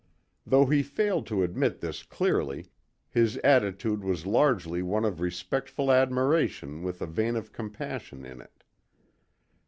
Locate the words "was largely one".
4.03-5.05